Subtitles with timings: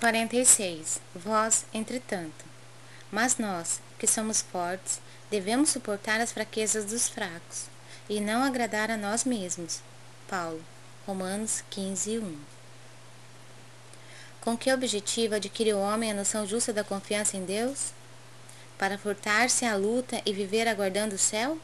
[0.00, 0.98] 46.
[1.14, 2.46] Vós, entretanto.
[3.12, 4.98] Mas nós, que somos fortes,
[5.30, 7.66] devemos suportar as fraquezas dos fracos
[8.08, 9.80] e não agradar a nós mesmos.
[10.26, 10.64] Paulo,
[11.06, 12.38] Romanos 15, 1.
[14.40, 17.92] Com que objetivo adquire o homem a noção justa da confiança em Deus?
[18.78, 21.58] Para furtar-se à luta e viver aguardando o céu?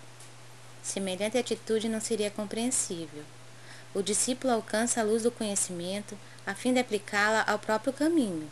[0.82, 3.24] Semelhante atitude não seria compreensível.
[3.96, 8.46] O discípulo alcança a luz do conhecimento a fim de aplicá-la ao próprio caminho.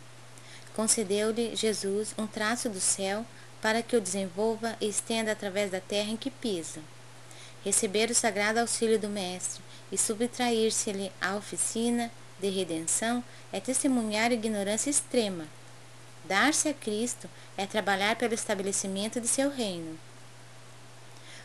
[0.75, 3.23] Concedeu-lhe Jesus um traço do céu
[3.61, 6.81] para que o desenvolva e estenda através da terra em que pisa.
[7.63, 14.89] Receber o sagrado auxílio do Mestre e subtrair-se-lhe à oficina de redenção é testemunhar ignorância
[14.89, 15.45] extrema.
[16.23, 19.99] Dar-se a Cristo é trabalhar pelo estabelecimento de seu reino.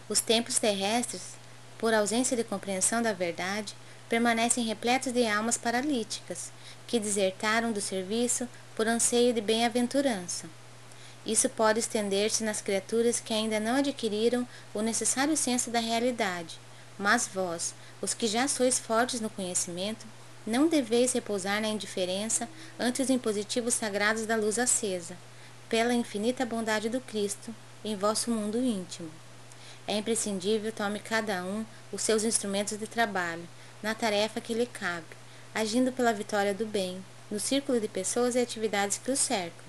[0.08, 1.38] Os tempos terrestres,
[1.80, 3.74] por ausência de compreensão da verdade,
[4.06, 6.52] permanecem repletos de almas paralíticas,
[6.86, 10.46] que desertaram do serviço por anseio de bem-aventurança.
[11.24, 16.60] Isso pode estender-se nas criaturas que ainda não adquiriram o necessário senso da realidade,
[16.98, 20.04] mas vós, os que já sois fortes no conhecimento,
[20.46, 22.46] não deveis repousar na indiferença
[22.78, 25.16] ante os impositivos sagrados da luz acesa,
[25.66, 29.10] pela infinita bondade do Cristo em vosso mundo íntimo.
[29.90, 33.42] É imprescindível tome cada um os seus instrumentos de trabalho,
[33.82, 35.16] na tarefa que lhe cabe,
[35.52, 39.64] agindo pela vitória do bem, no círculo de pessoas e atividades que o cercam.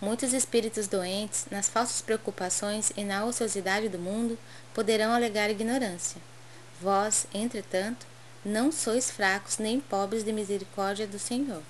[0.00, 4.36] Muitos espíritos doentes, nas falsas preocupações e na ociosidade do mundo,
[4.74, 6.20] poderão alegar ignorância.
[6.80, 8.08] Vós, entretanto,
[8.44, 11.62] não sois fracos nem pobres de misericórdia do Senhor.